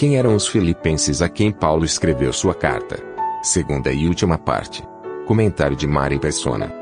Quem 0.00 0.16
eram 0.16 0.34
os 0.34 0.48
filipenses 0.48 1.20
a 1.20 1.28
quem 1.28 1.52
Paulo 1.52 1.84
escreveu 1.84 2.32
sua 2.32 2.54
carta? 2.54 2.98
Segunda 3.42 3.92
e 3.92 4.08
última 4.08 4.38
parte. 4.38 4.82
Comentário 5.26 5.76
de 5.76 5.86
Mari 5.86 6.18
Persona. 6.18 6.72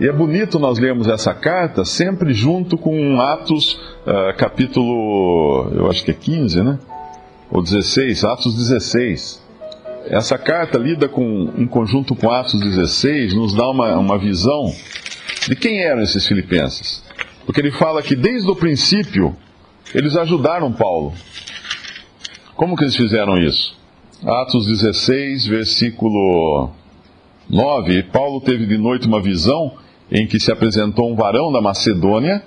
E 0.00 0.08
é 0.08 0.10
bonito 0.10 0.58
nós 0.58 0.78
lermos 0.78 1.06
essa 1.06 1.34
carta 1.34 1.84
sempre 1.84 2.32
junto 2.32 2.78
com 2.78 3.20
Atos, 3.20 3.74
uh, 4.06 4.34
capítulo, 4.38 5.70
eu 5.74 5.90
acho 5.90 6.02
que 6.02 6.12
é 6.12 6.14
15, 6.14 6.62
né? 6.62 6.78
Ou 7.50 7.62
16, 7.62 8.24
Atos 8.24 8.54
16. 8.56 9.42
Essa 10.06 10.38
carta 10.38 10.78
lida 10.78 11.10
com, 11.10 11.52
em 11.58 11.66
conjunto 11.66 12.16
com 12.16 12.30
Atos 12.30 12.58
16, 12.58 13.34
nos 13.34 13.52
dá 13.52 13.68
uma, 13.68 13.98
uma 13.98 14.18
visão 14.18 14.74
de 15.46 15.54
quem 15.54 15.82
eram 15.82 16.00
esses 16.00 16.26
filipenses. 16.26 17.04
Porque 17.44 17.60
ele 17.60 17.70
fala 17.70 18.02
que 18.02 18.16
desde 18.16 18.50
o 18.50 18.56
princípio 18.56 19.36
eles 19.94 20.16
ajudaram 20.16 20.72
Paulo. 20.72 21.12
Como 22.60 22.76
que 22.76 22.84
eles 22.84 22.94
fizeram 22.94 23.38
isso? 23.38 23.74
Atos 24.22 24.66
16, 24.66 25.46
versículo 25.46 26.68
9. 27.48 28.02
Paulo 28.12 28.38
teve 28.42 28.66
de 28.66 28.76
noite 28.76 29.08
uma 29.08 29.18
visão 29.18 29.76
em 30.12 30.26
que 30.26 30.38
se 30.38 30.52
apresentou 30.52 31.10
um 31.10 31.14
varão 31.14 31.50
da 31.50 31.62
Macedônia 31.62 32.42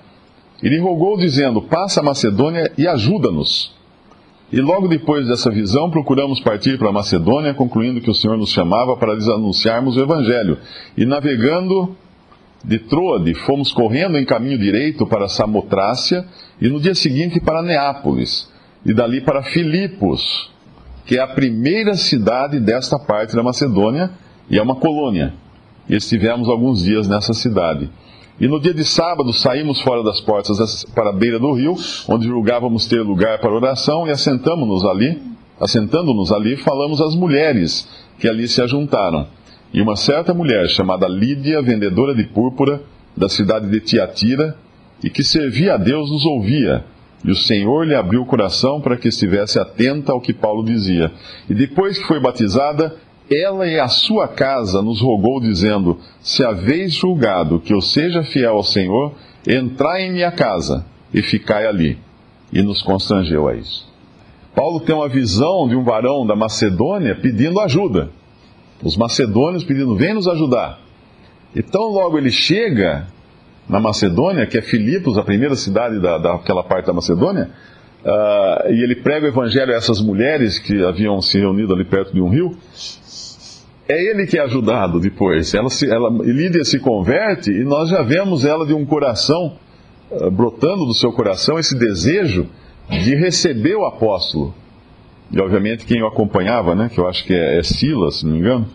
e 0.62 0.70
lhe 0.70 0.80
rogou, 0.80 1.18
dizendo: 1.18 1.64
Passa 1.64 2.02
a 2.02 2.04
Macedônia 2.04 2.72
e 2.78 2.88
ajuda-nos. 2.88 3.74
E 4.52 4.62
logo 4.62 4.88
depois 4.88 5.28
dessa 5.28 5.50
visão, 5.50 5.90
procuramos 5.90 6.40
partir 6.40 6.78
para 6.78 6.90
a 6.90 6.94
Macedônia, 6.94 7.56
concluindo 7.56 8.00
que 8.00 8.12
o 8.12 8.14
Senhor 8.14 8.38
nos 8.38 8.52
chamava 8.52 8.96
para 8.96 9.16
lhes 9.16 9.28
anunciarmos 9.28 9.98
o 9.98 10.00
Evangelho. 10.00 10.60
E 10.96 11.08
navegando 11.08 11.98
de 12.64 12.78
Troade, 12.78 13.34
fomos 13.34 13.74
correndo 13.74 14.16
em 14.20 14.26
caminho 14.26 14.60
direito 14.60 15.08
para 15.08 15.28
Samotrácia 15.28 16.24
e 16.62 16.70
no 16.70 16.80
dia 16.80 16.94
seguinte 16.94 17.40
para 17.40 17.64
Neápolis, 17.64 18.53
e 18.86 18.94
dali 18.94 19.22
para 19.22 19.44
Filipos, 19.44 20.52
que 21.06 21.18
é 21.18 21.22
a 21.22 21.28
primeira 21.28 21.96
cidade 21.96 22.60
desta 22.60 22.98
parte 23.00 23.36
da 23.36 23.44
Macedônia 23.44 24.12
e 24.50 24.58
é 24.58 24.62
uma 24.62 24.76
colônia. 24.76 25.34
E 25.90 25.96
estivemos 25.96 26.48
alguns 26.50 26.84
dias 26.84 27.08
nessa 27.08 27.34
cidade. 27.34 27.90
E 28.40 28.48
no 28.48 28.60
dia 28.60 28.74
de 28.74 28.84
sábado 28.84 29.32
saímos 29.32 29.80
fora 29.82 30.04
das 30.04 30.20
portas 30.20 30.86
para 30.96 31.10
a 31.10 31.14
beira 31.14 31.40
do 31.40 31.54
rio, 31.54 31.76
onde 32.08 32.28
julgávamos 32.28 32.88
ter 32.88 33.02
lugar 33.02 33.40
para 33.40 33.54
oração, 33.54 34.08
e 34.08 34.12
assentamos-nos 34.12 34.84
ali, 34.86 35.22
assentando-nos 35.60 36.32
ali, 36.32 36.58
falamos 36.58 37.00
às 37.00 37.16
mulheres 37.16 37.88
que 38.20 38.28
ali 38.28 38.48
se 38.48 38.62
ajuntaram. 38.62 39.28
E 39.74 39.82
uma 39.82 39.96
certa 39.96 40.34
mulher 40.34 40.68
chamada 40.70 41.08
Lídia, 41.08 41.62
vendedora 41.62 42.16
de 42.16 42.24
púrpura, 42.26 42.82
da 43.16 43.30
cidade 43.30 43.70
de 43.70 43.80
Tiatira, 43.80 44.58
e 45.04 45.10
que 45.10 45.24
servia 45.24 45.76
a 45.76 45.78
Deus, 45.78 46.10
nos 46.10 46.26
ouvia. 46.26 46.86
E 47.24 47.32
o 47.32 47.36
Senhor 47.36 47.86
lhe 47.88 47.96
abriu 47.96 48.22
o 48.22 48.26
coração 48.26 48.82
para 48.82 48.98
que 48.98 49.08
estivesse 49.08 49.58
atenta 49.58 50.12
ao 50.12 50.20
que 50.20 50.34
Paulo 50.34 50.64
dizia. 50.64 51.12
E 51.50 51.54
depois 51.54 51.98
que 51.98 52.06
foi 52.06 52.20
batizada, 52.20 52.96
ela 53.32 53.66
e 53.66 53.80
a 53.80 53.88
sua 53.88 54.28
casa 54.28 54.82
nos 54.82 55.02
rogou, 55.02 55.40
dizendo: 55.40 55.98
Se 56.22 56.44
haveis 56.44 56.94
julgado 56.94 57.60
que 57.60 57.74
eu 57.74 57.82
seja 57.82 58.24
fiel 58.24 58.56
ao 58.56 58.64
Senhor, 58.64 59.14
entrai 59.48 60.04
em 60.04 60.12
minha 60.12 60.32
casa 60.32 60.86
e 61.14 61.22
ficai 61.22 61.66
ali. 61.66 61.98
E 62.52 62.62
nos 62.62 62.82
constrangeu 62.82 63.48
a 63.48 63.56
isso. 63.56 63.92
Paulo 64.54 64.82
tem 64.82 64.94
uma 64.94 65.10
visão 65.10 65.68
de 65.68 65.76
um 65.76 65.84
varão 65.84 66.28
da 66.28 66.36
Macedônia 66.36 67.16
pedindo 67.16 67.60
ajuda. 67.60 68.12
Os 68.84 68.98
macedônios 68.98 69.64
pedindo: 69.64 69.96
Vem 69.96 70.14
nos 70.14 70.28
ajudar. 70.28 70.80
Então, 71.56 71.84
logo 71.84 72.18
ele 72.18 72.32
chega 72.32 73.08
na 73.68 73.80
Macedônia, 73.80 74.46
que 74.46 74.58
é 74.58 74.62
Filipos, 74.62 75.18
a 75.18 75.24
primeira 75.24 75.56
cidade 75.56 76.00
da, 76.02 76.18
daquela 76.18 76.64
parte 76.64 76.88
da 76.88 76.94
Macedônia, 76.94 77.50
uh, 78.04 78.72
e 78.72 78.84
ele 78.84 78.96
prega 78.96 79.26
o 79.26 79.30
evangelho 79.30 79.74
a 79.74 79.76
essas 79.76 80.02
mulheres 80.02 80.60
que 80.60 80.84
haviam 80.84 81.22
se 81.22 81.40
reunido 81.40 81.74
ali 81.74 81.86
perto 81.86 82.14
de 82.14 82.22
um 82.22 82.30
rio, 82.30 82.58
é 83.88 84.02
ele 84.02 84.26
que 84.26 84.38
é 84.38 84.42
ajudado 84.42 85.00
depois. 85.00 85.54
Ela 85.54 85.70
se, 85.70 85.90
ela, 85.90 86.10
Lídia 86.10 86.64
se 86.64 86.80
converte 86.80 87.52
e 87.52 87.64
nós 87.64 87.90
já 87.90 88.02
vemos 88.02 88.46
ela 88.46 88.66
de 88.66 88.74
um 88.74 88.86
coração, 88.86 89.58
uh, 90.12 90.32
brotando 90.32 90.86
do 90.86 90.94
seu 90.94 91.12
coração 91.12 91.58
esse 91.58 91.78
desejo 91.78 92.48
de 92.90 93.16
receber 93.16 93.76
o 93.76 93.86
apóstolo. 93.86 94.54
E 95.32 95.40
obviamente 95.40 95.86
quem 95.86 96.02
o 96.04 96.08
acompanhava, 96.08 96.76
né, 96.76 96.90
que 96.94 97.00
eu 97.00 97.08
acho 97.08 97.26
que 97.26 97.34
é, 97.34 97.58
é 97.58 97.64
Silas, 97.64 98.18
se 98.18 98.26
não 98.26 98.34
me 98.34 98.40
engano, 98.40 98.68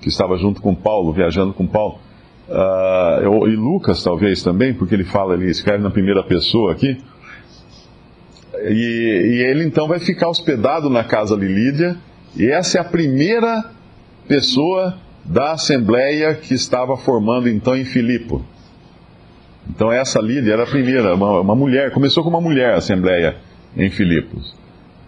que 0.00 0.08
estava 0.08 0.36
junto 0.38 0.62
com 0.62 0.74
Paulo, 0.74 1.12
viajando 1.12 1.52
com 1.52 1.66
Paulo. 1.66 1.98
Uh, 2.48 3.46
e 3.46 3.56
Lucas 3.56 4.02
talvez 4.02 4.42
também, 4.42 4.72
porque 4.72 4.94
ele 4.94 5.04
fala, 5.04 5.34
ele 5.34 5.50
escreve 5.50 5.82
na 5.82 5.90
primeira 5.90 6.22
pessoa 6.22 6.72
aqui. 6.72 6.98
E, 8.62 8.70
e 8.70 9.44
ele 9.46 9.64
então 9.64 9.86
vai 9.86 9.98
ficar 9.98 10.28
hospedado 10.28 10.88
na 10.88 11.04
casa 11.04 11.36
de 11.36 11.46
Lídia, 11.46 11.96
e 12.34 12.46
essa 12.46 12.78
é 12.78 12.80
a 12.80 12.84
primeira 12.84 13.70
pessoa 14.26 14.96
da 15.24 15.52
assembleia 15.52 16.34
que 16.34 16.54
estava 16.54 16.96
formando 16.96 17.48
então 17.48 17.76
em 17.76 17.84
Filipo. 17.84 18.44
Então 19.68 19.92
essa 19.92 20.18
Lídia 20.18 20.54
era 20.54 20.62
a 20.62 20.66
primeira, 20.66 21.14
uma, 21.14 21.40
uma 21.40 21.54
mulher, 21.54 21.92
começou 21.92 22.22
com 22.22 22.30
uma 22.30 22.40
mulher 22.40 22.72
a 22.72 22.78
assembleia 22.78 23.36
em 23.76 23.90
Filipos. 23.90 24.56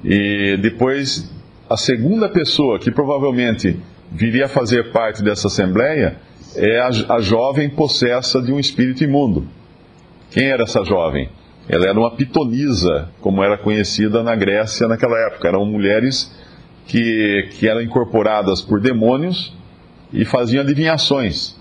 E 0.04 0.58
depois 0.60 1.32
a 1.68 1.76
segunda 1.76 2.28
pessoa 2.28 2.78
que 2.78 2.90
provavelmente 2.90 3.78
viria 4.12 4.44
a 4.44 4.48
fazer 4.48 4.92
parte 4.92 5.22
dessa 5.22 5.46
assembleia 5.46 6.16
é 6.56 6.80
a, 6.80 7.14
a 7.16 7.20
jovem 7.20 7.68
possessa 7.70 8.40
de 8.40 8.52
um 8.52 8.58
espírito 8.58 9.04
imundo. 9.04 9.46
Quem 10.30 10.48
era 10.48 10.62
essa 10.62 10.84
jovem? 10.84 11.28
Ela 11.68 11.88
era 11.88 11.98
uma 11.98 12.10
pitonisa, 12.10 13.08
como 13.20 13.42
era 13.42 13.56
conhecida 13.56 14.22
na 14.22 14.34
Grécia 14.34 14.88
naquela 14.88 15.16
época. 15.26 15.48
Eram 15.48 15.64
mulheres 15.64 16.34
que, 16.86 17.48
que 17.52 17.68
eram 17.68 17.80
incorporadas 17.80 18.60
por 18.60 18.80
demônios 18.80 19.56
e 20.12 20.24
faziam 20.24 20.62
adivinhações. 20.62 21.56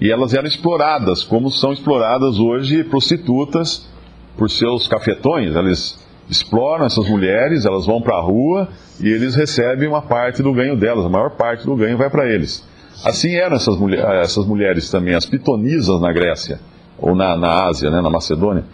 E 0.00 0.10
elas 0.10 0.34
eram 0.34 0.46
exploradas, 0.46 1.22
como 1.22 1.50
são 1.50 1.72
exploradas 1.72 2.38
hoje 2.38 2.84
prostitutas 2.84 3.88
por 4.36 4.50
seus 4.50 4.88
cafetões. 4.88 5.54
Eles 5.54 6.06
exploram 6.28 6.86
essas 6.86 7.08
mulheres, 7.08 7.64
elas 7.64 7.86
vão 7.86 8.00
para 8.00 8.16
a 8.16 8.20
rua 8.20 8.68
e 9.00 9.08
eles 9.08 9.34
recebem 9.34 9.88
uma 9.88 10.02
parte 10.02 10.42
do 10.42 10.52
ganho 10.52 10.76
delas, 10.76 11.04
a 11.04 11.08
maior 11.08 11.30
parte 11.30 11.64
do 11.64 11.76
ganho 11.76 11.96
vai 11.96 12.10
para 12.10 12.28
eles. 12.28 12.64
Assim 13.04 13.34
eram 13.34 13.56
essas, 13.56 13.76
mulher, 13.76 14.22
essas 14.22 14.46
mulheres 14.46 14.90
também, 14.90 15.14
as 15.14 15.26
pitonisas 15.26 16.00
na 16.00 16.12
Grécia, 16.12 16.60
ou 16.98 17.14
na, 17.14 17.36
na 17.36 17.66
Ásia, 17.66 17.90
né, 17.90 18.00
na 18.00 18.10
Macedônia. 18.10 18.64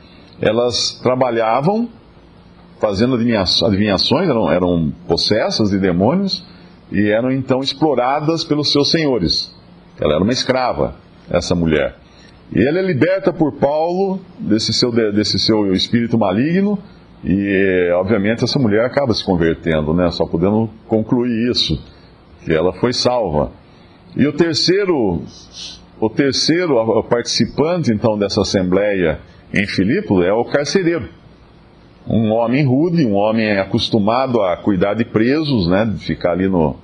Elas 0.41 0.99
trabalhavam 1.03 1.89
fazendo 2.81 3.15
adivinhações, 3.15 4.29
eram, 4.29 4.51
eram 4.51 4.93
possessas 5.07 5.71
de 5.71 5.79
demônios 5.79 6.45
e 6.91 7.11
eram 7.11 7.31
então 7.31 7.61
exploradas 7.61 8.45
pelos 8.45 8.73
seus 8.73 8.91
senhores. 8.91 9.55
Ela 10.01 10.15
era 10.15 10.23
uma 10.23 10.33
escrava, 10.33 10.97
essa 11.31 11.55
mulher. 11.55 11.97
E 12.55 12.67
ela 12.67 12.81
é 12.81 12.83
liberta 12.83 13.33
por 13.33 13.53
Paulo 13.53 14.21
desse 14.39 14.73
seu, 14.73 14.91
desse 14.91 15.39
seu 15.39 15.73
espírito 15.73 16.19
maligno, 16.19 16.79
e 17.25 17.91
obviamente 17.95 18.43
essa 18.45 18.59
mulher 18.59 18.85
acaba 18.85 19.15
se 19.15 19.25
convertendo, 19.25 19.95
né? 19.95 20.11
Só 20.11 20.27
podendo 20.27 20.69
concluir 20.89 21.51
isso, 21.51 21.81
que 22.45 22.53
ela 22.53 22.73
foi 22.75 22.93
salva. 22.93 23.53
E 24.17 24.27
o 24.27 24.33
terceiro, 24.33 25.23
o 26.01 26.11
terceiro 26.11 27.03
participante 27.05 27.93
então 27.93 28.19
dessa 28.19 28.43
assembleia 28.43 29.21
em 29.53 29.67
Filipe 29.67 30.23
é 30.25 30.33
o 30.33 30.45
carcereiro 30.45 31.09
um 32.07 32.31
homem 32.33 32.65
rude, 32.65 33.07
um 33.07 33.15
homem 33.15 33.59
acostumado 33.59 34.41
a 34.41 34.57
cuidar 34.57 34.95
de 34.95 35.05
presos, 35.05 35.69
né, 35.69 35.85
de 35.85 36.05
ficar 36.05 36.33
ali 36.33 36.49
no, 36.49 36.77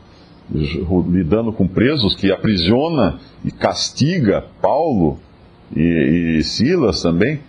lidando 1.10 1.52
com 1.52 1.66
presos, 1.66 2.14
que 2.14 2.30
aprisiona 2.32 3.18
e 3.44 3.50
castiga 3.50 4.44
Paulo 4.62 5.18
e, 5.74 6.38
e 6.38 6.44
Silas 6.44 7.02
também, 7.02 7.40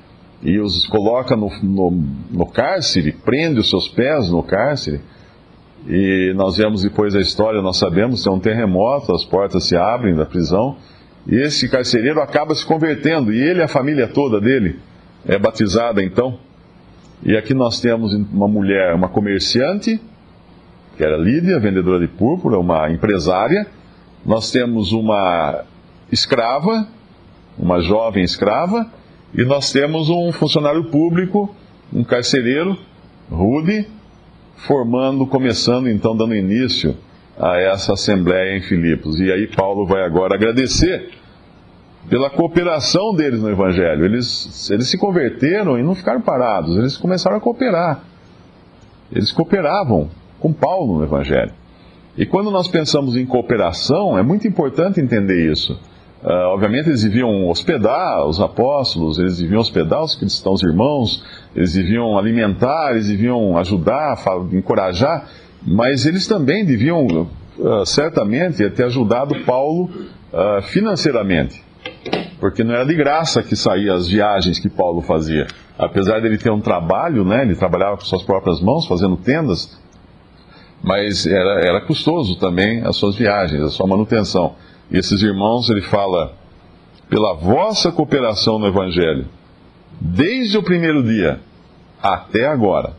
e 0.41 0.59
os 0.59 0.85
coloca 0.87 1.35
no, 1.35 1.49
no, 1.61 2.03
no, 2.31 2.45
cárcere, 2.45 3.11
prende 3.11 3.59
os 3.59 3.69
seus 3.69 3.87
pés 3.87 4.29
no 4.29 4.41
cárcere. 4.41 5.01
E 5.87 6.33
nós 6.35 6.57
vemos 6.57 6.81
depois 6.83 7.15
a 7.15 7.19
história, 7.19 7.61
nós 7.61 7.77
sabemos 7.77 8.25
é 8.25 8.29
um 8.29 8.39
terremoto, 8.39 9.13
as 9.13 9.23
portas 9.23 9.65
se 9.67 9.75
abrem 9.75 10.15
da 10.15 10.25
prisão, 10.25 10.77
e 11.27 11.35
esse 11.35 11.69
carcereiro 11.69 12.21
acaba 12.21 12.53
se 12.53 12.65
convertendo, 12.65 13.31
e 13.31 13.39
ele 13.39 13.59
e 13.59 13.63
a 13.63 13.67
família 13.67 14.07
toda 14.07 14.39
dele 14.39 14.79
é 15.25 15.37
batizada 15.37 16.01
então 16.03 16.39
E 17.23 17.35
aqui 17.35 17.53
nós 17.53 17.79
temos 17.79 18.13
uma 18.13 18.47
mulher, 18.47 18.95
uma 18.95 19.09
comerciante, 19.09 19.99
que 20.95 21.03
era 21.03 21.17
Lídia, 21.17 21.59
vendedora 21.59 21.99
de 21.99 22.07
púrpura, 22.07 22.57
uma 22.57 22.89
empresária. 22.89 23.67
Nós 24.25 24.51
temos 24.51 24.91
uma 24.91 25.63
escrava, 26.11 26.87
uma 27.57 27.81
jovem 27.81 28.23
escrava, 28.23 28.85
e 29.33 29.43
nós 29.43 29.71
temos 29.71 30.09
um 30.09 30.31
funcionário 30.31 30.85
público, 30.85 31.53
um 31.93 32.03
carcereiro, 32.03 32.77
Rude, 33.29 33.85
formando, 34.67 35.25
começando 35.25 35.89
então, 35.89 36.15
dando 36.15 36.35
início 36.35 36.95
a 37.37 37.57
essa 37.57 37.93
assembleia 37.93 38.57
em 38.57 38.61
Filipos. 38.61 39.19
E 39.19 39.31
aí 39.31 39.47
Paulo 39.47 39.85
vai 39.85 40.03
agora 40.03 40.35
agradecer 40.35 41.11
pela 42.09 42.29
cooperação 42.29 43.13
deles 43.13 43.41
no 43.41 43.49
Evangelho. 43.49 44.03
Eles, 44.03 44.69
eles 44.69 44.89
se 44.89 44.97
converteram 44.97 45.77
e 45.77 45.83
não 45.83 45.95
ficaram 45.95 46.21
parados, 46.21 46.75
eles 46.75 46.97
começaram 46.97 47.37
a 47.37 47.39
cooperar. 47.39 48.03
Eles 49.11 49.31
cooperavam 49.31 50.09
com 50.39 50.51
Paulo 50.51 50.97
no 50.97 51.03
Evangelho. 51.03 51.53
E 52.17 52.25
quando 52.25 52.51
nós 52.51 52.67
pensamos 52.67 53.15
em 53.15 53.25
cooperação, 53.25 54.17
é 54.17 54.23
muito 54.23 54.47
importante 54.47 54.99
entender 54.99 55.49
isso. 55.51 55.79
Uh, 56.21 56.51
obviamente 56.53 56.89
eles 56.89 57.03
deviam 57.03 57.47
hospedar 57.47 58.25
os 58.25 58.41
apóstolos, 58.41 59.17
eles 59.17 59.37
deviam 59.37 59.61
hospedar 59.61 60.03
os 60.03 60.15
cristãos 60.15 60.61
irmãos, 60.61 61.23
eles 61.55 61.73
deviam 61.73 62.17
alimentar, 62.17 62.91
eles 62.91 63.07
deviam 63.07 63.57
ajudar, 63.57 64.17
encorajar, 64.51 65.29
mas 65.65 66.05
eles 66.05 66.27
também 66.27 66.65
deviam 66.65 67.05
uh, 67.05 67.85
certamente 67.85 68.69
ter 68.71 68.83
ajudado 68.83 69.33
Paulo 69.45 69.89
uh, 70.33 70.61
financeiramente, 70.63 71.63
porque 72.37 72.65
não 72.65 72.75
era 72.75 72.85
de 72.85 72.95
graça 72.95 73.41
que 73.41 73.55
saíam 73.55 73.95
as 73.95 74.09
viagens 74.09 74.59
que 74.59 74.67
Paulo 74.67 75.01
fazia. 75.01 75.47
Apesar 75.77 76.19
dele 76.19 76.37
ter 76.37 76.51
um 76.51 76.59
trabalho, 76.59 77.23
né, 77.23 77.43
ele 77.43 77.55
trabalhava 77.55 77.95
com 77.95 78.03
suas 78.03 78.23
próprias 78.23 78.59
mãos, 78.59 78.85
fazendo 78.85 79.15
tendas, 79.15 79.79
mas 80.83 81.25
era, 81.25 81.61
era 81.65 81.81
custoso 81.81 82.37
também 82.37 82.81
as 82.85 82.97
suas 82.97 83.15
viagens, 83.15 83.61
a 83.61 83.69
sua 83.69 83.87
manutenção. 83.87 84.55
E 84.91 84.97
esses 84.97 85.21
irmãos, 85.21 85.69
ele 85.69 85.81
fala, 85.81 86.33
pela 87.09 87.33
vossa 87.33 87.91
cooperação 87.91 88.59
no 88.59 88.67
Evangelho, 88.67 89.27
desde 89.99 90.57
o 90.57 90.63
primeiro 90.63 91.03
dia 91.03 91.39
até 92.01 92.47
agora. 92.47 92.93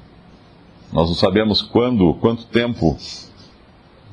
Nós 0.92 1.08
não 1.08 1.14
sabemos 1.14 1.62
quando, 1.62 2.14
quanto 2.14 2.46
tempo 2.46 2.96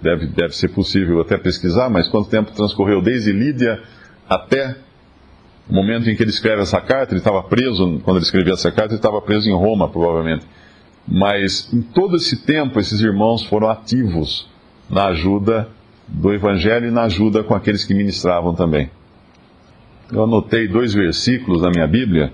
deve, 0.02 0.28
deve 0.28 0.56
ser 0.56 0.70
possível 0.70 1.22
até 1.22 1.38
pesquisar, 1.38 1.90
mas 1.90 2.08
quanto 2.08 2.30
tempo 2.30 2.52
transcorreu 2.52 3.02
desde 3.02 3.32
Lídia 3.32 3.82
até 4.30 4.78
o 5.70 5.74
momento 5.74 6.10
em 6.10 6.16
que 6.16 6.24
ele 6.24 6.30
escreve 6.30 6.62
essa 6.62 6.80
carta. 6.80 7.14
Ele 7.14 7.20
estava 7.20 7.44
preso, 7.44 8.00
quando 8.04 8.18
ele 8.18 8.26
escrevia 8.26 8.54
essa 8.54 8.72
carta, 8.72 8.94
ele 8.94 9.00
estava 9.00 9.22
preso 9.22 9.50
em 9.50 9.54
Roma, 9.54 9.90
provavelmente. 9.90 10.46
Mas 11.08 11.72
em 11.74 11.82
todo 11.82 12.16
esse 12.16 12.46
tempo, 12.46 12.80
esses 12.80 13.02
irmãos 13.02 13.44
foram 13.44 13.70
ativos 13.70 14.48
na 14.90 15.08
ajuda 15.08 15.68
do 16.08 16.34
Evangelho 16.34 16.88
e 16.88 16.92
na 16.92 17.04
ajuda 17.04 17.44
com 17.44 17.54
aqueles 17.54 17.84
que 17.84 17.94
ministravam 17.94 18.54
também. 18.54 18.90
Eu 20.12 20.24
anotei 20.24 20.68
dois 20.68 20.94
versículos 20.94 21.62
da 21.62 21.70
minha 21.70 21.88
Bíblia 21.88 22.32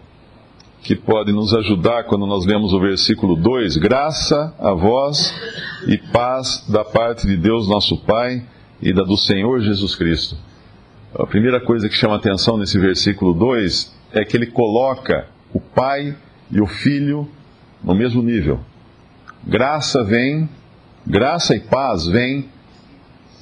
que 0.84 0.96
podem 0.96 1.34
nos 1.34 1.54
ajudar 1.56 2.04
quando 2.04 2.28
nós 2.28 2.46
lemos 2.46 2.74
o 2.74 2.80
versículo 2.80 3.36
2: 3.36 3.78
Graça 3.78 4.54
a 4.60 4.74
vós 4.74 5.34
e 5.88 5.98
paz 5.98 6.66
da 6.70 6.84
parte 6.84 7.26
de 7.26 7.38
Deus 7.38 7.68
nosso 7.68 7.98
Pai 7.98 8.44
e 8.82 8.94
da 8.94 9.04
do 9.04 9.18
Senhor 9.18 9.62
Jesus 9.62 9.96
Cristo. 9.96 10.38
A 11.18 11.26
primeira 11.26 11.60
coisa 11.62 11.88
que 11.88 11.96
chama 11.96 12.16
atenção 12.16 12.58
nesse 12.58 12.78
versículo 12.78 13.34
2 13.34 13.94
é 14.14 14.26
que 14.26 14.36
ele 14.36 14.48
coloca 14.48 15.28
o 15.54 15.60
Pai 15.60 16.16
e 16.52 16.62
o 16.62 16.68
Filho 16.68 17.28
no 17.84 17.96
mesmo 17.96 18.22
nível. 18.22 18.60
Graça 19.46 20.04
vem, 20.04 20.50
graça 21.06 21.56
e 21.56 21.60
paz 21.60 22.08
vem 22.08 22.50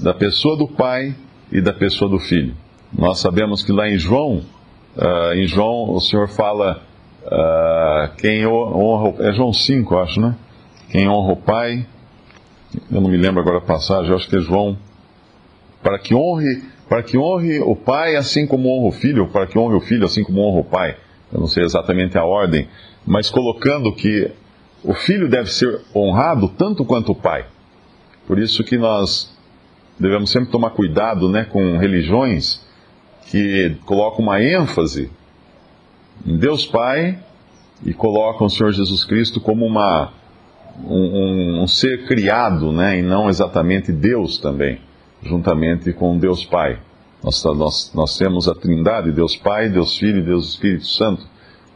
da 0.01 0.13
pessoa 0.13 0.57
do 0.57 0.68
Pai 0.68 1.15
e 1.51 1.62
da 1.62 1.71
pessoa 1.71 2.09
do 2.09 2.18
Filho. 2.18 2.56
Nós 2.92 3.19
sabemos 3.19 3.63
que 3.63 3.71
lá 3.71 3.88
em 3.88 3.98
João, 3.98 4.44
uh, 4.98 5.33
em 5.36 5.48
João 5.48 5.92
o 5.92 6.01
Senhor 6.01 6.27
fala 6.27 6.81
uh, 7.24 8.15
quem 8.18 8.45
honra, 8.45 9.13
é 9.19 9.31
João 9.31 9.53
5, 9.53 9.98
acho, 10.00 10.19
né? 10.19 10.36
Quem 10.89 11.07
honra 11.07 11.33
o 11.33 11.38
Pai, 11.38 11.86
eu 12.92 13.00
não 13.00 13.09
me 13.09 13.18
lembro 13.18 13.42
agora 13.42 13.59
a 13.59 13.62
passagem, 13.62 14.13
acho 14.13 14.27
que 14.27 14.38
é 14.38 14.39
João, 14.39 14.77
para 15.83 16.00
que 16.00 16.15
honre, 16.15 16.63
para 16.89 17.03
que 17.03 17.18
honre 17.18 17.59
o 17.59 17.75
Pai 17.75 18.15
assim 18.15 18.48
como 18.48 18.69
honra 18.69 18.88
o 18.88 18.92
Filho, 18.92 19.27
para 19.27 19.45
que 19.45 19.57
honre 19.57 19.75
o 19.75 19.81
Filho 19.81 20.06
assim 20.06 20.24
como 20.24 20.42
honra 20.42 20.62
o 20.62 20.65
Pai. 20.65 20.98
Eu 21.31 21.39
não 21.39 21.48
sei 21.48 21.63
exatamente 21.63 22.18
a 22.18 22.25
ordem, 22.25 22.68
mas 23.06 23.30
colocando 23.30 23.94
que 23.94 24.31
o 24.83 24.94
Filho 24.94 25.30
deve 25.30 25.50
ser 25.50 25.80
honrado 25.95 26.50
tanto 26.50 26.83
quanto 26.83 27.12
o 27.12 27.15
Pai. 27.15 27.45
Por 28.27 28.39
isso 28.39 28.63
que 28.63 28.77
nós 28.77 29.31
devemos 29.99 30.31
sempre 30.31 30.51
tomar 30.51 30.71
cuidado 30.71 31.29
né, 31.29 31.45
com 31.45 31.77
religiões 31.77 32.65
que 33.29 33.77
colocam 33.85 34.19
uma 34.23 34.41
ênfase 34.41 35.09
em 36.25 36.38
Deus 36.38 36.65
Pai 36.65 37.17
e 37.85 37.93
colocam 37.93 38.47
o 38.47 38.49
Senhor 38.49 38.71
Jesus 38.71 39.03
Cristo 39.03 39.39
como 39.39 39.65
uma, 39.65 40.11
um, 40.83 41.61
um, 41.63 41.67
ser 41.67 42.05
criado, 42.05 42.71
né, 42.71 42.99
e 42.99 43.01
não 43.01 43.29
exatamente 43.29 43.91
Deus 43.91 44.38
também, 44.38 44.79
juntamente 45.23 45.91
com 45.93 46.17
Deus 46.17 46.45
Pai. 46.45 46.79
Nós, 47.23 47.43
nós, 47.43 47.91
nós 47.93 48.17
temos 48.17 48.47
a 48.47 48.55
Trindade, 48.55 49.11
Deus 49.11 49.35
Pai, 49.35 49.69
Deus 49.69 49.97
Filho 49.97 50.19
e 50.19 50.25
Deus 50.25 50.49
Espírito 50.49 50.85
Santo, 50.85 51.23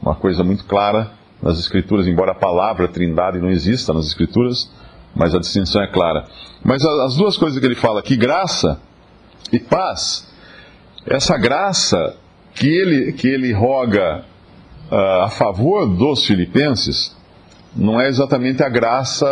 uma 0.02 0.16
coisa 0.16 0.44
muito 0.44 0.66
clara 0.66 1.12
nas 1.42 1.60
Escrituras, 1.60 2.08
embora 2.08 2.32
a 2.32 2.36
palavra 2.36 2.88
Trindade 2.88 3.40
não 3.40 3.50
exista 3.50 3.94
nas 3.94 4.08
Escrituras, 4.08 4.70
mas 5.16 5.34
a 5.34 5.40
distinção 5.40 5.82
é 5.82 5.88
clara. 5.88 6.26
Mas 6.64 6.84
as 6.84 7.16
duas 7.16 7.38
coisas 7.38 7.60
que 7.60 7.66
ele 7.66 7.76
fala 7.76 8.00
aqui, 8.00 8.18
graça 8.18 8.80
e 9.52 9.60
paz, 9.60 10.28
essa 11.06 11.38
graça 11.38 12.16
que 12.54 12.68
ele, 12.68 13.14
que 13.14 13.28
ele 13.28 13.54
roga 13.54 14.26
uh, 14.92 15.24
a 15.24 15.30
favor 15.30 15.88
dos 15.88 16.26
filipenses, 16.26 17.16
não 17.76 18.00
é 18.00 18.08
exatamente 18.08 18.64
a 18.64 18.70
graça 18.70 19.26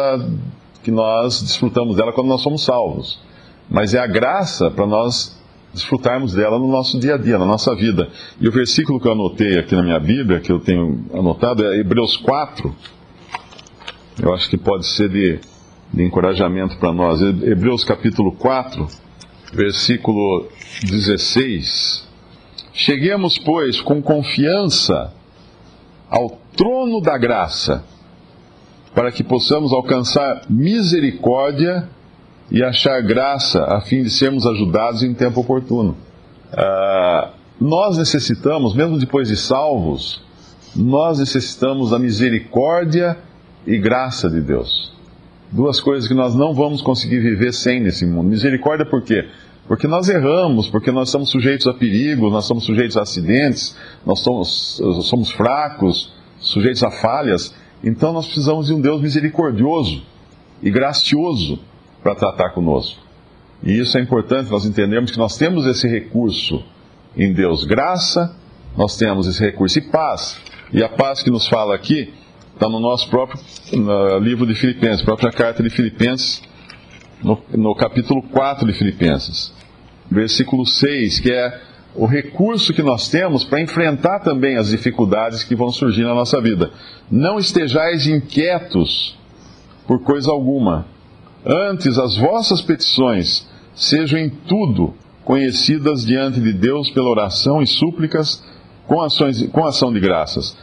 que 0.83 0.91
nós 0.91 1.41
desfrutamos 1.41 1.95
dela 1.95 2.13
quando 2.13 2.27
nós 2.27 2.41
somos 2.41 2.63
salvos, 2.63 3.19
mas 3.69 3.93
é 3.93 3.99
a 3.99 4.07
graça 4.07 4.69
para 4.69 4.85
nós 4.85 5.41
desfrutarmos 5.73 6.33
dela 6.33 6.59
no 6.59 6.67
nosso 6.67 6.99
dia 6.99 7.15
a 7.15 7.17
dia, 7.17 7.37
na 7.37 7.45
nossa 7.45 7.73
vida. 7.73 8.07
E 8.39 8.47
o 8.47 8.51
versículo 8.51 8.99
que 8.99 9.07
eu 9.07 9.13
anotei 9.13 9.57
aqui 9.57 9.75
na 9.75 9.81
minha 9.81 9.99
Bíblia, 9.99 10.39
que 10.39 10.51
eu 10.51 10.59
tenho 10.59 11.03
anotado, 11.13 11.65
é 11.65 11.79
Hebreus 11.79 12.15
4. 12.17 12.75
Eu 14.21 14.33
acho 14.33 14.47
que 14.49 14.57
pode 14.57 14.85
ser 14.85 15.09
de 15.09 15.39
de 15.93 16.03
encorajamento 16.03 16.77
para 16.77 16.91
nós. 16.91 17.21
Hebreus 17.21 17.83
capítulo 17.83 18.31
4, 18.31 18.87
versículo 19.53 20.47
16. 20.83 22.07
Cheguemos, 22.73 23.37
pois, 23.37 23.79
com 23.79 24.01
confiança 24.01 25.13
ao 26.09 26.39
trono 26.57 26.99
da 26.99 27.15
graça, 27.17 27.83
para 28.95 29.11
que 29.11 29.23
possamos 29.23 29.71
alcançar 29.71 30.41
misericórdia 30.49 31.87
e 32.49 32.63
achar 32.63 32.99
graça, 33.01 33.63
a 33.63 33.81
fim 33.81 34.01
de 34.01 34.09
sermos 34.09 34.47
ajudados 34.47 35.03
em 35.03 35.13
tempo 35.13 35.41
oportuno. 35.41 35.95
Ah, 36.51 37.33
nós 37.61 37.97
necessitamos, 37.97 38.75
mesmo 38.75 38.97
depois 38.97 39.27
de 39.27 39.35
salvos, 39.35 40.23
nós 40.75 41.19
necessitamos 41.19 41.91
da 41.91 41.99
misericórdia 41.99 43.17
e 43.65 43.77
graça 43.77 44.29
de 44.29 44.41
Deus 44.41 44.93
duas 45.53 45.79
coisas 45.79 46.07
que 46.07 46.15
nós 46.15 46.33
não 46.33 46.53
vamos 46.53 46.81
conseguir 46.81 47.19
viver 47.19 47.53
sem 47.53 47.79
nesse 47.79 48.05
mundo. 48.05 48.29
Misericórdia 48.29 48.85
por 48.85 49.03
quê? 49.03 49.27
Porque 49.67 49.87
nós 49.87 50.09
erramos, 50.09 50.67
porque 50.67 50.91
nós 50.91 51.07
estamos 51.07 51.29
sujeitos 51.29 51.67
a 51.67 51.73
perigo, 51.73 52.29
nós 52.29 52.45
somos 52.45 52.65
sujeitos 52.65 52.97
a 52.97 53.03
acidentes, 53.03 53.77
nós 54.05 54.19
somos, 54.19 54.81
somos 55.03 55.31
fracos, 55.31 56.11
sujeitos 56.39 56.83
a 56.83 56.91
falhas. 56.91 57.55
Então 57.83 58.11
nós 58.11 58.25
precisamos 58.25 58.67
de 58.67 58.73
um 58.73 58.81
Deus 58.81 59.01
misericordioso 59.01 60.01
e 60.61 60.69
gracioso 60.71 61.59
para 62.01 62.15
tratar 62.15 62.49
conosco. 62.49 62.99
E 63.63 63.79
isso 63.79 63.97
é 63.97 64.01
importante 64.01 64.51
nós 64.51 64.65
entendermos 64.65 65.11
que 65.11 65.17
nós 65.17 65.37
temos 65.37 65.65
esse 65.65 65.87
recurso 65.87 66.61
em 67.15 67.31
Deus, 67.31 67.63
graça, 67.63 68.35
nós 68.75 68.97
temos 68.97 69.27
esse 69.27 69.39
recurso 69.39 69.77
e 69.77 69.81
paz. 69.83 70.37
E 70.73 70.83
a 70.83 70.89
paz 70.89 71.21
que 71.21 71.29
nos 71.29 71.47
fala 71.47 71.75
aqui 71.75 72.11
Está 72.53 72.69
no 72.69 72.79
nosso 72.79 73.09
próprio 73.09 73.39
no 73.73 74.19
livro 74.19 74.45
de 74.45 74.53
Filipenses, 74.53 75.01
própria 75.01 75.31
carta 75.31 75.63
de 75.63 75.71
Filipenses, 75.71 76.41
no, 77.23 77.41
no 77.51 77.75
capítulo 77.75 78.21
4 78.21 78.67
de 78.67 78.73
Filipenses, 78.73 79.51
versículo 80.09 80.63
6, 80.63 81.19
que 81.19 81.31
é 81.31 81.59
o 81.95 82.05
recurso 82.05 82.71
que 82.71 82.83
nós 82.83 83.09
temos 83.09 83.43
para 83.43 83.59
enfrentar 83.59 84.19
também 84.19 84.55
as 84.57 84.69
dificuldades 84.69 85.43
que 85.43 85.55
vão 85.55 85.71
surgir 85.71 86.03
na 86.03 86.13
nossa 86.13 86.39
vida. 86.39 86.71
Não 87.09 87.39
estejais 87.39 88.05
inquietos 88.05 89.17
por 89.87 90.03
coisa 90.03 90.31
alguma. 90.31 90.85
Antes, 91.45 91.97
as 91.97 92.15
vossas 92.15 92.61
petições 92.61 93.47
sejam 93.73 94.19
em 94.19 94.29
tudo 94.29 94.93
conhecidas 95.25 96.05
diante 96.05 96.39
de 96.39 96.53
Deus 96.53 96.91
pela 96.91 97.09
oração 97.09 97.63
e 97.63 97.67
súplicas 97.67 98.43
com, 98.87 99.01
ações, 99.01 99.41
com 99.47 99.65
ação 99.65 99.91
de 99.91 99.99
graças 99.99 100.55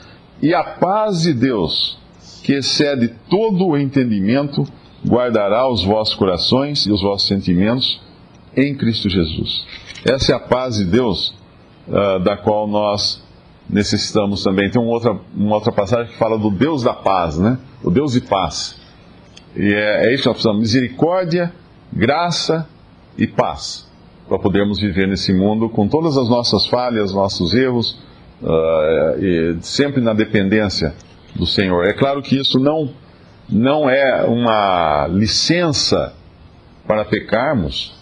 e 0.43 0.55
a 0.55 0.65
paz 0.65 1.23
de 1.23 1.35
Deus, 1.35 1.99
que 2.43 2.55
excede 2.55 3.09
todo 3.29 3.67
o 3.67 3.77
entendimento, 3.77 4.67
guardará 5.07 5.69
os 5.71 5.85
vossos 5.85 6.15
corações 6.15 6.87
e 6.87 6.93
os 6.93 7.03
vossos 7.03 7.29
sentimentos 7.29 8.01
em 8.57 8.75
Cristo 8.75 9.09
Jesus. 9.09 9.65
Essa 10.05 10.33
é 10.33 10.35
a 10.35 10.41
paz 10.41 10.77
de 10.77 10.85
Deus 10.85 11.35
uh, 11.89 12.19
da 12.21 12.37
qual 12.37 12.67
nós 12.67 13.23
necessitamos 13.69 14.43
também. 14.43 14.71
Tem 14.71 14.81
uma 14.81 14.91
outra, 14.91 15.19
uma 15.35 15.55
outra 15.55 15.73
passagem 15.73 16.13
que 16.13 16.19
fala 16.19 16.39
do 16.39 16.51
Deus 16.51 16.83
da 16.83 16.95
paz, 16.95 17.39
né? 17.39 17.59
O 17.83 17.91
Deus 17.91 18.13
de 18.13 18.21
paz. 18.21 18.81
E 19.57 19.73
é, 19.75 20.09
é 20.09 20.15
isso 20.15 20.23
que 20.23 20.29
nós 20.29 20.37
precisamos: 20.37 20.61
misericórdia, 20.61 21.53
graça 21.93 22.67
e 23.17 23.27
paz 23.27 23.89
para 24.29 24.39
podermos 24.39 24.79
viver 24.79 25.09
nesse 25.09 25.33
mundo 25.33 25.69
com 25.69 25.89
todas 25.89 26.17
as 26.17 26.29
nossas 26.29 26.65
falhas, 26.67 27.13
nossos 27.13 27.53
erros, 27.53 27.99
uh, 28.43 29.59
sempre 29.63 30.01
na 30.01 30.13
dependência 30.13 30.95
do 31.35 31.47
Senhor. 31.47 31.85
É 31.87 31.93
claro 31.93 32.23
que 32.23 32.39
isso 32.39 32.59
não, 32.59 32.91
não 33.49 33.89
é 33.89 34.25
uma 34.25 35.07
licença 35.09 36.15
para 36.87 37.05
pecarmos. 37.05 37.99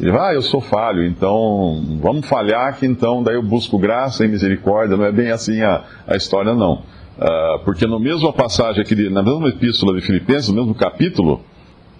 Ele 0.00 0.10
vai, 0.10 0.32
ah, 0.32 0.34
eu 0.34 0.42
sou 0.42 0.60
falho, 0.60 1.04
então 1.04 1.98
vamos 2.00 2.26
falhar 2.26 2.78
que 2.78 2.86
então 2.86 3.22
daí 3.22 3.34
eu 3.34 3.42
busco 3.42 3.78
graça 3.78 4.24
e 4.24 4.28
misericórdia. 4.28 4.96
Não 4.96 5.04
é 5.04 5.12
bem 5.12 5.30
assim 5.30 5.60
a, 5.60 5.84
a 6.06 6.16
história, 6.16 6.54
não. 6.54 6.82
Uh, 7.18 7.58
porque 7.64 7.86
no 7.86 8.00
mesmo 8.00 8.32
passagem 8.32 8.80
aqui, 8.80 9.10
na 9.10 9.22
mesma 9.22 9.48
epístola 9.48 9.94
de 9.94 10.00
Filipenses, 10.00 10.48
no 10.48 10.54
mesmo 10.54 10.74
capítulo, 10.74 11.42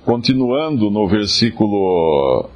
continuando 0.07 0.91
no 0.91 1.07
versículo 1.07 2.49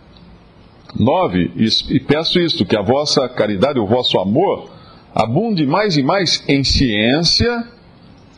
9, 0.98 1.52
e 1.90 2.00
peço 2.00 2.40
isto, 2.40 2.64
que 2.64 2.76
a 2.76 2.82
vossa 2.82 3.28
caridade, 3.28 3.78
o 3.78 3.86
vosso 3.86 4.18
amor, 4.18 4.70
abunde 5.16 5.64
mais 5.66 5.96
e 5.96 6.02
mais 6.02 6.44
em 6.46 6.62
ciência 6.62 7.66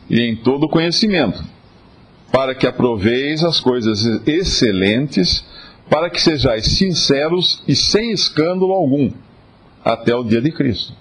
e 0.09 0.21
em 0.21 0.37
todo 0.37 0.69
conhecimento, 0.69 1.43
para 2.31 2.55
que 2.55 2.65
aproveis 2.65 3.43
as 3.43 3.59
coisas 3.59 4.05
excelentes, 4.25 5.45
para 5.89 6.09
que 6.09 6.21
sejais 6.21 6.77
sinceros 6.77 7.61
e 7.67 7.75
sem 7.75 8.11
escândalo 8.11 8.71
algum, 8.71 9.11
até 9.83 10.15
o 10.15 10.23
dia 10.23 10.41
de 10.41 10.53
Cristo. 10.53 10.93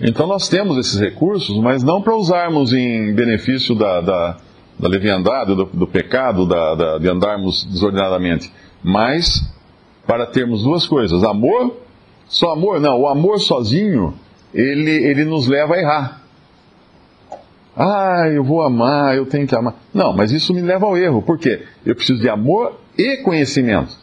Então 0.00 0.26
nós 0.26 0.48
temos 0.48 0.76
esses 0.76 0.98
recursos, 0.98 1.56
mas 1.58 1.84
não 1.84 2.02
para 2.02 2.16
usarmos 2.16 2.72
em 2.72 3.14
benefício 3.14 3.76
da, 3.76 4.00
da, 4.00 4.36
da 4.76 4.88
leviandade, 4.88 5.54
do, 5.54 5.64
do 5.64 5.86
pecado, 5.86 6.44
da, 6.44 6.74
da, 6.74 6.98
de 6.98 7.08
andarmos 7.08 7.62
desordenadamente, 7.70 8.50
mas 8.82 9.48
para 10.08 10.26
termos 10.26 10.64
duas 10.64 10.88
coisas: 10.88 11.22
amor, 11.22 11.76
só 12.26 12.50
amor, 12.50 12.80
não, 12.80 13.02
o 13.02 13.06
amor 13.06 13.38
sozinho, 13.38 14.12
ele, 14.54 14.90
ele 14.90 15.24
nos 15.24 15.46
leva 15.46 15.74
a 15.74 15.78
errar. 15.78 16.22
Ah, 17.76 18.28
eu 18.32 18.44
vou 18.44 18.62
amar, 18.62 19.16
eu 19.16 19.24
tenho 19.24 19.46
que 19.46 19.54
amar. 19.54 19.74
Não, 19.94 20.12
mas 20.12 20.30
isso 20.30 20.52
me 20.52 20.60
leva 20.60 20.86
ao 20.86 20.96
erro. 20.96 21.22
Por 21.22 21.38
quê? 21.38 21.62
Eu 21.84 21.94
preciso 21.94 22.20
de 22.20 22.28
amor 22.28 22.78
e 22.98 23.18
conhecimento. 23.18 23.96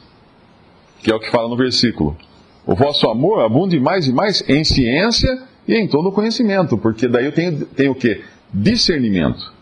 Que 1.01 1.11
é 1.11 1.15
o 1.15 1.19
que 1.19 1.29
fala 1.29 1.47
no 1.47 1.55
versículo. 1.55 2.17
O 2.65 2.75
vosso 2.75 3.07
amor 3.09 3.43
abunde 3.43 3.79
mais 3.79 4.07
e 4.07 4.13
mais 4.13 4.43
em 4.49 4.63
ciência 4.63 5.43
e 5.67 5.75
em 5.75 5.87
todo 5.87 6.11
conhecimento. 6.11 6.77
Porque 6.77 7.07
daí 7.07 7.25
eu 7.25 7.31
tenho, 7.31 7.65
tenho 7.65 7.91
o 7.91 7.95
quê? 7.95 8.23
Discernimento. 8.51 9.53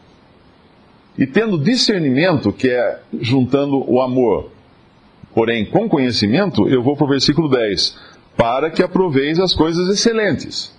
E 1.18 1.28
tendo 1.28 1.58
discernimento, 1.58 2.54
que 2.54 2.70
é 2.70 3.00
juntando 3.20 3.84
o 3.92 4.02
amor 4.02 4.52
Porém, 5.38 5.66
com 5.66 5.88
conhecimento, 5.88 6.68
eu 6.68 6.82
vou 6.82 6.98
para 6.98 7.06
o 7.06 7.10
versículo 7.10 7.48
10: 7.48 7.96
para 8.36 8.72
que 8.72 8.82
aproveis 8.82 9.40
as 9.40 9.54
coisas 9.54 9.88
excelentes. 9.88 10.76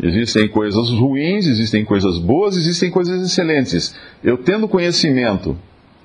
Existem 0.00 0.48
coisas 0.48 0.88
ruins, 0.90 1.46
existem 1.46 1.84
coisas 1.84 2.18
boas, 2.18 2.56
existem 2.56 2.90
coisas 2.90 3.20
excelentes. 3.22 3.94
Eu 4.24 4.38
tendo 4.38 4.66
conhecimento 4.66 5.56